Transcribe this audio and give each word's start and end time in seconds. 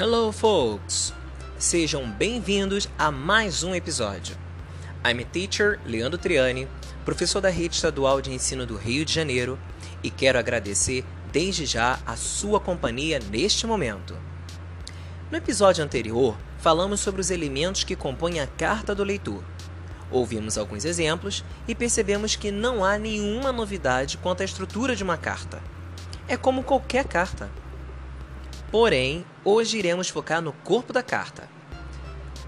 Hello, 0.00 0.30
folks! 0.30 1.12
Sejam 1.58 2.08
bem-vindos 2.08 2.88
a 2.96 3.10
mais 3.10 3.64
um 3.64 3.74
episódio. 3.74 4.36
I'm 5.04 5.20
a 5.20 5.24
teacher, 5.24 5.80
Leandro 5.84 6.16
Triani, 6.16 6.68
professor 7.04 7.40
da 7.40 7.48
Rede 7.48 7.74
Estadual 7.74 8.20
de 8.20 8.32
Ensino 8.32 8.64
do 8.64 8.76
Rio 8.76 9.04
de 9.04 9.12
Janeiro, 9.12 9.58
e 10.00 10.08
quero 10.08 10.38
agradecer 10.38 11.04
desde 11.32 11.66
já 11.66 11.98
a 12.06 12.14
sua 12.14 12.60
companhia 12.60 13.18
neste 13.28 13.66
momento. 13.66 14.16
No 15.32 15.36
episódio 15.36 15.82
anterior, 15.82 16.36
falamos 16.58 17.00
sobre 17.00 17.20
os 17.20 17.32
elementos 17.32 17.82
que 17.82 17.96
compõem 17.96 18.38
a 18.38 18.46
carta 18.46 18.94
do 18.94 19.02
leitor. 19.02 19.42
Ouvimos 20.12 20.56
alguns 20.56 20.84
exemplos 20.84 21.44
e 21.66 21.74
percebemos 21.74 22.36
que 22.36 22.52
não 22.52 22.84
há 22.84 22.96
nenhuma 22.96 23.50
novidade 23.50 24.16
quanto 24.18 24.42
à 24.42 24.44
estrutura 24.44 24.94
de 24.94 25.02
uma 25.02 25.16
carta. 25.16 25.60
É 26.28 26.36
como 26.36 26.62
qualquer 26.62 27.04
carta. 27.04 27.50
Porém, 28.70 29.24
hoje 29.42 29.78
iremos 29.78 30.10
focar 30.10 30.42
no 30.42 30.52
corpo 30.52 30.92
da 30.92 31.02
carta. 31.02 31.48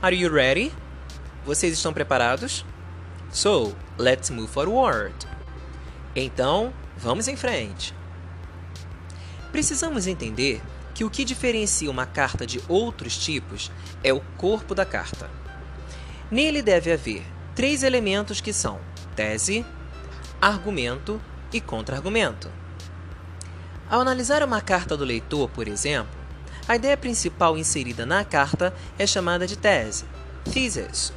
Are 0.00 0.14
you 0.14 0.32
ready? 0.32 0.72
Vocês 1.44 1.72
estão 1.72 1.92
preparados? 1.92 2.64
So, 3.32 3.74
let's 3.98 4.30
move 4.30 4.46
forward. 4.46 5.14
Então, 6.14 6.72
vamos 6.96 7.26
em 7.26 7.36
frente. 7.36 7.92
Precisamos 9.50 10.06
entender 10.06 10.62
que 10.94 11.02
o 11.02 11.10
que 11.10 11.24
diferencia 11.24 11.90
uma 11.90 12.06
carta 12.06 12.46
de 12.46 12.62
outros 12.68 13.18
tipos 13.18 13.72
é 14.04 14.12
o 14.12 14.20
corpo 14.36 14.72
da 14.72 14.84
carta. 14.84 15.28
Nele 16.30 16.62
deve 16.62 16.92
haver 16.92 17.24
três 17.56 17.82
elementos 17.82 18.40
que 18.40 18.52
são 18.52 18.80
tese, 19.16 19.66
argumento 20.40 21.20
e 21.52 21.60
contra-argumento. 21.60 22.48
Ao 23.90 24.00
analisar 24.00 24.42
uma 24.42 24.60
carta 24.60 24.96
do 24.96 25.04
leitor, 25.04 25.48
por 25.50 25.68
exemplo, 25.68 26.12
a 26.66 26.76
ideia 26.76 26.96
principal 26.96 27.58
inserida 27.58 28.06
na 28.06 28.24
carta 28.24 28.72
é 28.98 29.06
chamada 29.06 29.46
de 29.46 29.58
tese, 29.58 30.06
thesis. 30.50 31.12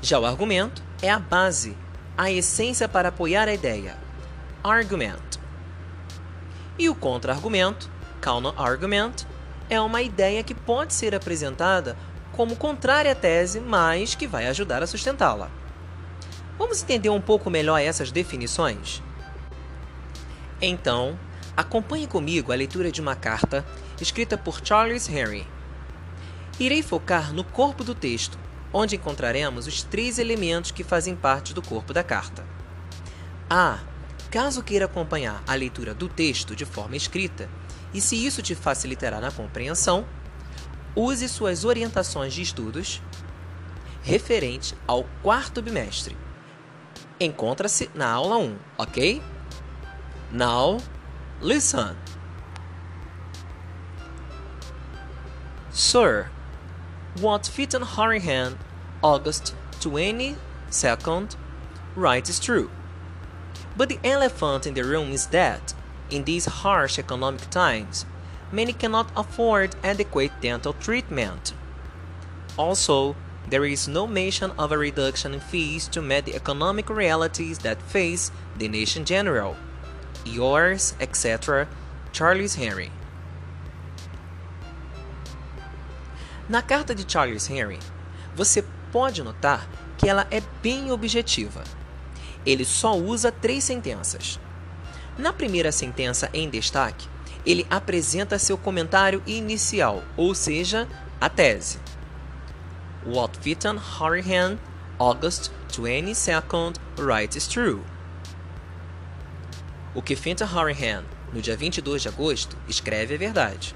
Já 0.00 0.18
o 0.18 0.24
argumento 0.24 0.82
é 1.02 1.10
a 1.10 1.18
base, 1.18 1.76
a 2.16 2.30
essência 2.30 2.88
para 2.88 3.08
apoiar 3.08 3.48
a 3.48 3.54
ideia, 3.54 3.96
argument. 4.62 5.40
E 6.78 6.88
o 6.88 6.94
contra-argumento, 6.94 7.90
counter-argument, 8.20 9.26
é 9.68 9.80
uma 9.80 10.02
ideia 10.02 10.42
que 10.44 10.54
pode 10.54 10.94
ser 10.94 11.14
apresentada 11.14 11.96
como 12.30 12.56
contrária 12.56 13.12
à 13.12 13.14
tese, 13.14 13.58
mas 13.58 14.14
que 14.14 14.28
vai 14.28 14.46
ajudar 14.46 14.82
a 14.82 14.86
sustentá-la. 14.86 15.50
Vamos 16.56 16.80
entender 16.82 17.10
um 17.10 17.20
pouco 17.20 17.50
melhor 17.50 17.80
essas 17.80 18.12
definições? 18.12 19.02
Então, 20.60 21.18
acompanhe 21.56 22.06
comigo 22.06 22.52
a 22.52 22.54
leitura 22.54 22.90
de 22.90 23.00
uma 23.00 23.14
carta 23.14 23.64
escrita 24.00 24.36
por 24.38 24.60
Charles 24.64 25.08
Henry. 25.08 25.46
Irei 26.58 26.82
focar 26.82 27.32
no 27.32 27.44
corpo 27.44 27.84
do 27.84 27.94
texto, 27.94 28.38
onde 28.72 28.96
encontraremos 28.96 29.66
os 29.66 29.82
três 29.82 30.18
elementos 30.18 30.70
que 30.70 30.84
fazem 30.84 31.14
parte 31.14 31.52
do 31.52 31.62
corpo 31.62 31.92
da 31.92 32.02
carta. 32.02 32.44
A. 33.48 33.80
Caso 34.30 34.62
queira 34.62 34.86
acompanhar 34.86 35.42
a 35.46 35.54
leitura 35.54 35.92
do 35.92 36.08
texto 36.08 36.56
de 36.56 36.64
forma 36.64 36.96
escrita, 36.96 37.50
e 37.92 38.00
se 38.00 38.16
isso 38.16 38.40
te 38.40 38.54
facilitará 38.54 39.20
na 39.20 39.30
compreensão, 39.30 40.06
use 40.96 41.28
suas 41.28 41.64
orientações 41.64 42.32
de 42.32 42.40
estudos 42.40 43.02
referente 44.02 44.74
ao 44.86 45.04
quarto 45.22 45.62
bimestre. 45.62 46.16
Encontra-se 47.20 47.90
na 47.94 48.10
aula 48.10 48.36
1, 48.36 48.56
ok? 48.78 49.22
Now, 50.32 50.78
listen. 51.42 51.96
Sir, 55.70 56.28
what 57.20 57.46
Fitton 57.46 57.82
Harihan, 57.82 58.56
August 59.02 59.54
22nd, 59.80 61.36
writes 61.96 62.30
is 62.30 62.40
true. 62.40 62.70
But 63.76 63.88
the 63.88 63.98
elephant 64.04 64.66
in 64.66 64.74
the 64.74 64.84
room 64.84 65.12
is 65.12 65.28
that, 65.28 65.74
in 66.10 66.24
these 66.24 66.44
harsh 66.44 66.98
economic 66.98 67.48
times, 67.50 68.04
many 68.50 68.72
cannot 68.72 69.10
afford 69.16 69.74
adequate 69.82 70.32
dental 70.40 70.74
treatment. 70.74 71.54
Also, 72.58 73.16
there 73.48 73.64
is 73.64 73.88
no 73.88 74.06
mention 74.06 74.52
of 74.58 74.72
a 74.72 74.78
reduction 74.78 75.34
in 75.34 75.40
fees 75.40 75.88
to 75.88 76.02
meet 76.02 76.26
the 76.26 76.34
economic 76.34 76.88
realities 76.88 77.58
that 77.58 77.82
face 77.82 78.30
the 78.58 78.68
nation 78.68 79.04
general. 79.04 79.56
Yours, 80.26 80.94
etc., 81.00 81.66
Charles 82.12 82.56
Henry. 82.56 82.90
Na 86.48 86.60
carta 86.60 86.94
de 86.94 87.10
Charles 87.10 87.48
Henry, 87.48 87.78
você 88.34 88.64
pode 88.90 89.22
notar 89.22 89.66
que 89.96 90.08
ela 90.08 90.26
é 90.30 90.42
bem 90.62 90.90
objetiva. 90.90 91.62
Ele 92.44 92.64
só 92.64 92.96
usa 92.96 93.30
três 93.30 93.64
sentenças. 93.64 94.38
Na 95.16 95.32
primeira 95.32 95.70
sentença 95.70 96.28
em 96.34 96.50
destaque, 96.50 97.08
ele 97.46 97.66
apresenta 97.70 98.38
seu 98.38 98.58
comentário 98.58 99.22
inicial, 99.26 100.02
ou 100.16 100.34
seja, 100.34 100.88
a 101.20 101.28
tese. 101.28 101.78
What 103.06 103.38
Fitton 103.38 103.78
Harihan, 103.78 104.58
August 104.98 105.50
22nd, 105.70 106.76
writes 106.98 107.46
true. 107.46 107.80
O 109.94 110.00
que 110.00 110.16
Fitton 110.16 110.46
Harihan, 110.46 111.04
no 111.32 111.42
dia 111.42 111.56
22 111.56 112.02
de 112.02 112.08
agosto, 112.08 112.56
escreve 112.66 113.14
é 113.14 113.18
verdade. 113.18 113.74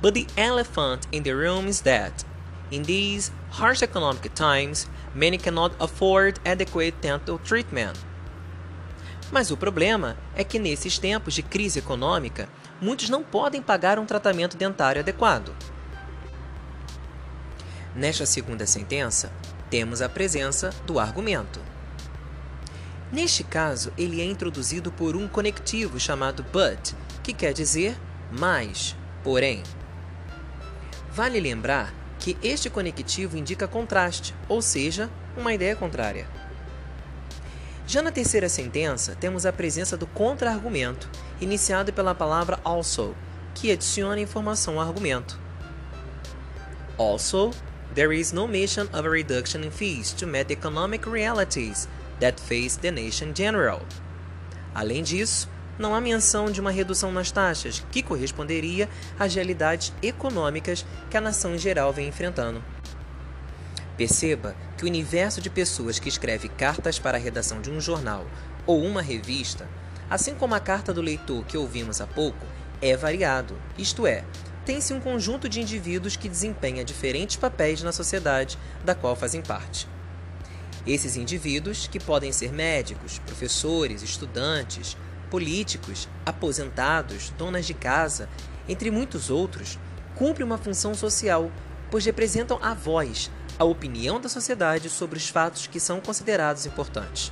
But 0.00 0.14
the 0.14 0.26
elephant 0.36 1.06
in 1.12 1.22
the 1.22 1.32
room 1.32 1.66
is 1.66 1.80
that, 1.80 2.24
in 2.70 2.82
these 2.82 3.32
harsh 3.50 3.82
economic 3.82 4.28
times, 4.30 4.88
many 5.14 5.36
cannot 5.36 5.74
afford 5.80 6.40
adequate 6.44 6.94
dental 7.00 7.38
treatment. 7.38 7.98
Mas 9.32 9.50
o 9.50 9.56
problema 9.56 10.16
é 10.34 10.44
que 10.44 10.58
nesses 10.58 10.98
tempos 10.98 11.34
de 11.34 11.42
crise 11.42 11.80
econômica, 11.80 12.48
muitos 12.80 13.08
não 13.08 13.22
podem 13.22 13.60
pagar 13.60 13.98
um 13.98 14.06
tratamento 14.06 14.56
dentário 14.56 15.00
adequado. 15.00 15.52
Nesta 17.94 18.24
segunda 18.24 18.66
sentença, 18.66 19.32
temos 19.68 20.00
a 20.00 20.08
presença 20.08 20.70
do 20.86 20.98
argumento. 20.98 21.60
Neste 23.12 23.42
caso, 23.42 23.92
ele 23.98 24.20
é 24.20 24.24
introduzido 24.24 24.92
por 24.92 25.16
um 25.16 25.26
conectivo 25.26 25.98
chamado 25.98 26.44
but, 26.44 26.94
que 27.22 27.32
quer 27.32 27.52
dizer 27.52 27.98
mais, 28.30 28.96
porém. 29.24 29.64
Vale 31.10 31.40
lembrar 31.40 31.92
que 32.20 32.36
este 32.40 32.70
conectivo 32.70 33.36
indica 33.36 33.66
contraste, 33.66 34.32
ou 34.48 34.62
seja, 34.62 35.10
uma 35.36 35.52
ideia 35.52 35.74
contrária. 35.74 36.28
Já 37.84 38.00
na 38.00 38.12
terceira 38.12 38.48
sentença, 38.48 39.16
temos 39.18 39.44
a 39.44 39.52
presença 39.52 39.96
do 39.96 40.06
contra-argumento, 40.06 41.10
iniciado 41.40 41.92
pela 41.92 42.14
palavra 42.14 42.60
also, 42.62 43.16
que 43.56 43.72
adiciona 43.72 44.20
informação 44.20 44.78
ao 44.78 44.86
argumento. 44.86 45.36
Also, 46.96 47.50
there 47.92 48.16
is 48.16 48.30
no 48.30 48.46
mention 48.46 48.84
of 48.92 49.08
a 49.08 49.10
reduction 49.10 49.64
in 49.64 49.72
fees 49.72 50.12
to 50.12 50.26
meet 50.28 50.52
economic 50.52 51.08
realities 51.08 51.88
that 52.20 52.40
face 52.40 52.78
the 52.78 52.90
nation 52.90 53.32
general. 53.34 53.82
Além 54.74 55.02
disso, 55.02 55.48
não 55.78 55.94
há 55.94 56.00
menção 56.00 56.50
de 56.50 56.60
uma 56.60 56.70
redução 56.70 57.10
nas 57.10 57.30
taxas, 57.30 57.84
que 57.90 58.02
corresponderia 58.02 58.88
às 59.18 59.34
realidades 59.34 59.92
econômicas 60.02 60.84
que 61.08 61.16
a 61.16 61.20
nação 61.20 61.54
em 61.54 61.58
geral 61.58 61.92
vem 61.92 62.08
enfrentando. 62.08 62.62
Perceba 63.96 64.54
que 64.76 64.84
o 64.84 64.86
universo 64.86 65.40
de 65.40 65.50
pessoas 65.50 65.98
que 65.98 66.08
escreve 66.08 66.48
cartas 66.48 66.98
para 66.98 67.18
a 67.18 67.20
redação 67.20 67.60
de 67.60 67.70
um 67.70 67.80
jornal 67.80 68.26
ou 68.66 68.82
uma 68.84 69.02
revista, 69.02 69.68
assim 70.08 70.34
como 70.34 70.54
a 70.54 70.60
carta 70.60 70.92
do 70.92 71.02
leitor 71.02 71.44
que 71.44 71.56
ouvimos 71.56 72.00
há 72.00 72.06
pouco, 72.06 72.46
é 72.80 72.96
variado, 72.96 73.56
isto 73.76 74.06
é, 74.06 74.24
tem-se 74.64 74.92
um 74.92 75.00
conjunto 75.00 75.48
de 75.48 75.60
indivíduos 75.60 76.16
que 76.16 76.28
desempenha 76.28 76.84
diferentes 76.84 77.36
papéis 77.36 77.82
na 77.82 77.92
sociedade 77.92 78.58
da 78.84 78.94
qual 78.94 79.16
fazem 79.16 79.42
parte. 79.42 79.88
Esses 80.86 81.16
indivíduos, 81.16 81.86
que 81.86 82.00
podem 82.00 82.32
ser 82.32 82.52
médicos, 82.52 83.18
professores, 83.18 84.02
estudantes, 84.02 84.96
políticos, 85.30 86.08
aposentados, 86.24 87.30
donas 87.36 87.66
de 87.66 87.74
casa, 87.74 88.28
entre 88.68 88.90
muitos 88.90 89.30
outros, 89.30 89.78
cumprem 90.14 90.46
uma 90.46 90.58
função 90.58 90.94
social, 90.94 91.50
pois 91.90 92.04
representam 92.04 92.58
a 92.62 92.74
voz, 92.74 93.30
a 93.58 93.64
opinião 93.64 94.20
da 94.20 94.28
sociedade 94.28 94.88
sobre 94.88 95.18
os 95.18 95.28
fatos 95.28 95.66
que 95.66 95.78
são 95.78 96.00
considerados 96.00 96.66
importantes. 96.66 97.30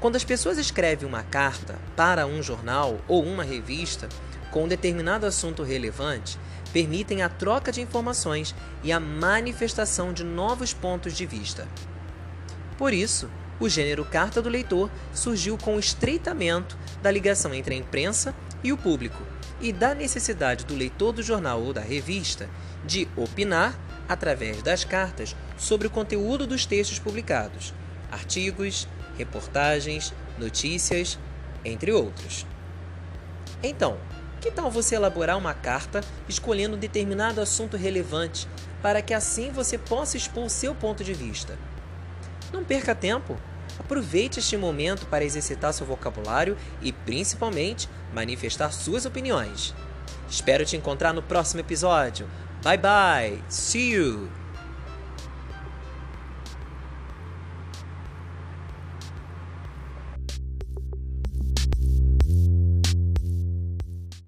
Quando 0.00 0.16
as 0.16 0.24
pessoas 0.24 0.58
escrevem 0.58 1.08
uma 1.08 1.22
carta 1.24 1.76
para 1.96 2.26
um 2.26 2.42
jornal 2.42 2.98
ou 3.08 3.24
uma 3.24 3.42
revista 3.42 4.08
com 4.50 4.64
um 4.64 4.68
determinado 4.68 5.26
assunto 5.26 5.62
relevante, 5.62 6.38
permitem 6.72 7.22
a 7.22 7.28
troca 7.28 7.72
de 7.72 7.80
informações 7.80 8.54
e 8.82 8.92
a 8.92 9.00
manifestação 9.00 10.12
de 10.12 10.22
novos 10.24 10.72
pontos 10.72 11.14
de 11.14 11.26
vista. 11.26 11.66
Por 12.78 12.94
isso, 12.94 13.28
o 13.58 13.68
gênero 13.68 14.04
carta 14.04 14.40
do 14.40 14.48
leitor 14.48 14.88
surgiu 15.12 15.58
com 15.58 15.74
o 15.74 15.80
estreitamento 15.80 16.78
da 17.02 17.10
ligação 17.10 17.52
entre 17.52 17.74
a 17.74 17.78
imprensa 17.78 18.32
e 18.62 18.72
o 18.72 18.78
público, 18.78 19.20
e 19.60 19.72
da 19.72 19.94
necessidade 19.94 20.64
do 20.64 20.76
leitor 20.76 21.12
do 21.12 21.20
jornal 21.20 21.60
ou 21.60 21.72
da 21.72 21.80
revista 21.80 22.48
de 22.84 23.08
opinar 23.16 23.76
através 24.08 24.62
das 24.62 24.84
cartas 24.84 25.34
sobre 25.56 25.88
o 25.88 25.90
conteúdo 25.90 26.46
dos 26.46 26.64
textos 26.64 27.00
publicados, 27.00 27.74
artigos, 28.12 28.86
reportagens, 29.18 30.14
notícias, 30.38 31.18
entre 31.64 31.90
outros. 31.90 32.46
Então, 33.60 33.98
que 34.40 34.52
tal 34.52 34.70
você 34.70 34.94
elaborar 34.94 35.36
uma 35.36 35.52
carta 35.52 36.00
escolhendo 36.28 36.76
um 36.76 36.78
determinado 36.78 37.40
assunto 37.40 37.76
relevante 37.76 38.46
para 38.80 39.02
que 39.02 39.12
assim 39.12 39.50
você 39.50 39.76
possa 39.76 40.16
expor 40.16 40.48
seu 40.48 40.76
ponto 40.76 41.02
de 41.02 41.12
vista? 41.12 41.58
Não 42.52 42.64
perca 42.64 42.94
tempo. 42.94 43.36
Aproveite 43.78 44.40
este 44.40 44.56
momento 44.56 45.06
para 45.06 45.24
exercitar 45.24 45.72
seu 45.72 45.86
vocabulário 45.86 46.56
e, 46.82 46.92
principalmente, 46.92 47.88
manifestar 48.12 48.72
suas 48.72 49.06
opiniões. 49.06 49.74
Espero 50.28 50.64
te 50.64 50.76
encontrar 50.76 51.12
no 51.12 51.22
próximo 51.22 51.60
episódio. 51.60 52.28
Bye 52.62 52.78
bye! 52.78 53.42
See 53.48 53.92
you! 53.92 54.47